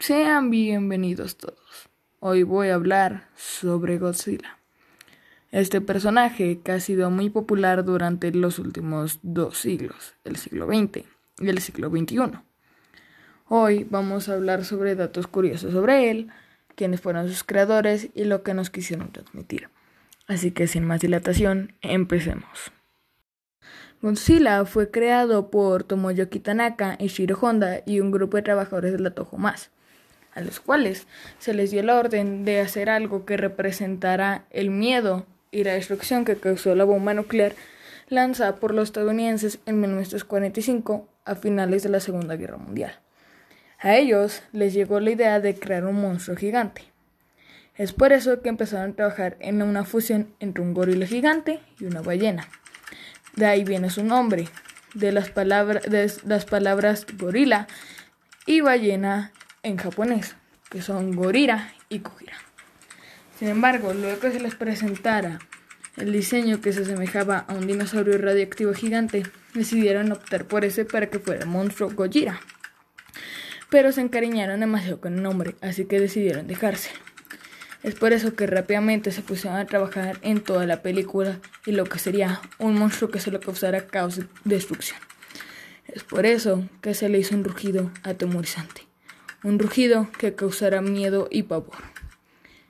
[0.00, 1.90] Sean bienvenidos todos.
[2.20, 4.58] Hoy voy a hablar sobre Godzilla.
[5.52, 11.04] Este personaje que ha sido muy popular durante los últimos dos siglos, el siglo XX
[11.38, 12.38] y el siglo XXI.
[13.46, 16.30] Hoy vamos a hablar sobre datos curiosos sobre él,
[16.76, 19.68] quiénes fueron sus creadores y lo que nos quisieron transmitir.
[20.26, 22.72] Así que sin más dilatación, empecemos.
[24.00, 29.10] Godzilla fue creado por Tomoyoki Tanaka, Shiro Honda y un grupo de trabajadores de la
[29.10, 29.70] Toho Más,
[30.42, 31.06] los cuales
[31.38, 36.24] se les dio la orden de hacer algo que representara el miedo y la destrucción
[36.24, 37.54] que causó la bomba nuclear
[38.08, 42.98] lanzada por los estadounidenses en 1945 a finales de la Segunda Guerra Mundial.
[43.78, 46.82] A ellos les llegó la idea de crear un monstruo gigante.
[47.76, 51.84] Es por eso que empezaron a trabajar en una fusión entre un gorila gigante y
[51.84, 52.46] una ballena.
[53.36, 54.48] De ahí viene su nombre,
[54.92, 57.68] de las, de las palabras gorila
[58.44, 60.36] y ballena en japonés,
[60.70, 62.36] que son gorira y kujira.
[63.38, 65.38] Sin embargo, luego que se les presentara
[65.96, 71.08] el diseño que se asemejaba a un dinosaurio radioactivo gigante, decidieron optar por ese para
[71.10, 72.40] que fuera monstruo Gojira.
[73.68, 76.90] Pero se encariñaron demasiado con el nombre, así que decidieron dejarse.
[77.82, 81.84] Es por eso que rápidamente se pusieron a trabajar en toda la película y lo
[81.84, 84.98] que sería un monstruo que solo causara caos y destrucción.
[85.86, 88.79] Es por eso que se le hizo un rugido atemorizante,
[89.42, 91.78] un rugido que causara miedo y pavor,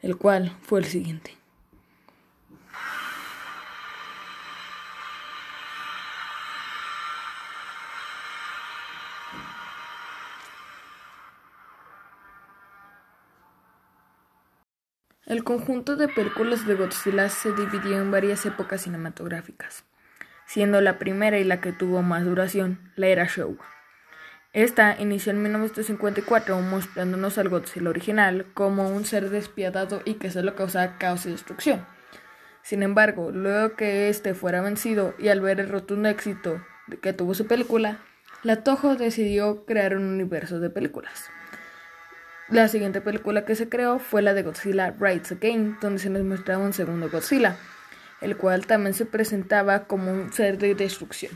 [0.00, 1.36] el cual fue el siguiente.
[15.26, 19.84] El conjunto de películas de Godzilla se dividió en varias épocas cinematográficas,
[20.46, 23.64] siendo la primera y la que tuvo más duración la era Showa.
[24.54, 30.54] Esta inició en 1954 mostrándonos al Godzilla original como un ser despiadado y que solo
[30.54, 31.84] causaba caos y destrucción.
[32.62, 36.64] Sin embargo, luego que este fuera vencido y al ver el rotundo éxito
[37.02, 37.98] que tuvo su película,
[38.44, 41.30] la Toho decidió crear un universo de películas.
[42.48, 46.22] La siguiente película que se creó fue la de Godzilla Rides Again, donde se nos
[46.22, 47.56] mostraba un segundo Godzilla,
[48.20, 51.32] el cual también se presentaba como un ser de destrucción.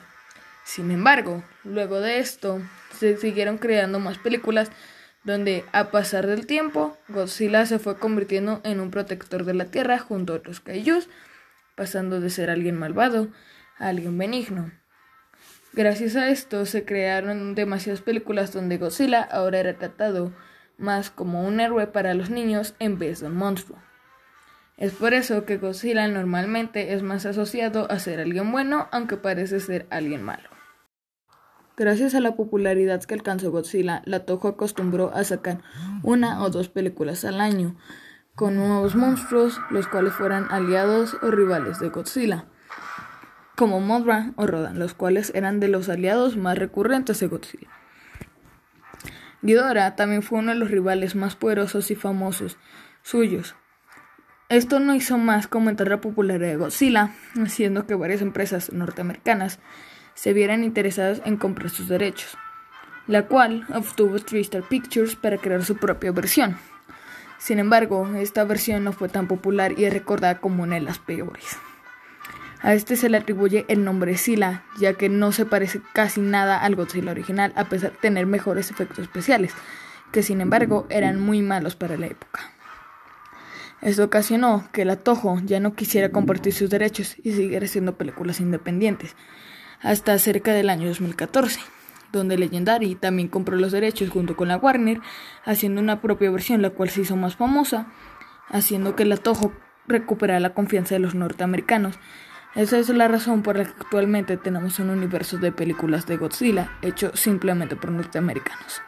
[0.69, 2.61] Sin embargo, luego de esto,
[2.93, 4.71] se siguieron creando más películas
[5.25, 9.99] donde, a pasar del tiempo, Godzilla se fue convirtiendo en un protector de la Tierra
[9.99, 11.09] junto a otros kaijus,
[11.75, 13.29] pasando de ser alguien malvado
[13.79, 14.71] a alguien benigno.
[15.73, 20.35] Gracias a esto se crearon demasiadas películas donde Godzilla ahora era tratado
[20.77, 23.79] más como un héroe para los niños en vez de un monstruo.
[24.77, 29.61] Es por eso que Godzilla normalmente es más asociado a ser alguien bueno, aunque parece
[29.61, 30.58] ser alguien malo.
[31.79, 35.61] Gracias a la popularidad que alcanzó Godzilla, la Toho acostumbró a sacar
[36.03, 37.77] una o dos películas al año,
[38.35, 42.47] con nuevos monstruos, los cuales fueran aliados o rivales de Godzilla,
[43.57, 47.69] como Mothra o Rodan, los cuales eran de los aliados más recurrentes de Godzilla.
[49.43, 52.59] Ghidorah también fue uno de los rivales más poderosos y famosos
[53.03, 53.55] suyos.
[54.49, 59.61] Esto no hizo más que aumentar la popularidad de Godzilla, haciendo que varias empresas norteamericanas
[60.19, 62.37] se vieran interesadas en comprar sus derechos,
[63.07, 66.59] la cual obtuvo Tristar Pictures para crear su propia versión.
[67.39, 70.99] Sin embargo, esta versión no fue tan popular y es recordada como una de las
[70.99, 71.57] peores.
[72.63, 76.59] A este se le atribuye el nombre Sila, ya que no se parece casi nada
[76.59, 79.53] al Godzilla original, a pesar de tener mejores efectos especiales,
[80.11, 82.41] que sin embargo eran muy malos para la época.
[83.83, 88.41] Esto ocasionó que la Toho ya no quisiera compartir sus derechos y siguiera haciendo películas
[88.41, 89.15] independientes,
[89.83, 91.61] hasta cerca del año 2014,
[92.13, 95.01] donde Legendary también compró los derechos junto con la Warner,
[95.45, 97.87] haciendo una propia versión la cual se hizo más famosa,
[98.49, 99.53] haciendo que la Toho
[99.87, 101.99] recuperara la confianza de los norteamericanos
[102.55, 106.73] esa es la razón por la que actualmente tenemos un universo de películas de Godzilla
[106.83, 108.83] hecho simplemente por norteamericanos.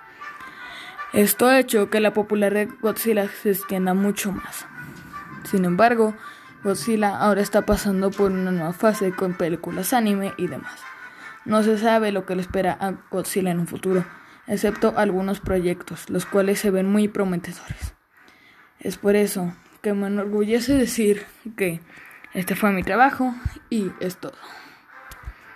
[1.12, 4.66] Esto ha hecho que la popularidad de Godzilla se extienda mucho más.
[5.44, 6.16] Sin embargo,
[6.62, 10.80] Godzilla ahora está pasando por una nueva fase con películas anime y demás.
[11.47, 14.04] No se sabe lo que le espera a Godzilla en un futuro,
[14.47, 17.95] excepto algunos proyectos, los cuales se ven muy prometedores.
[18.78, 21.24] Es por eso que me enorgullece decir
[21.57, 21.80] que
[22.34, 23.34] este fue mi trabajo
[23.71, 24.36] y es todo.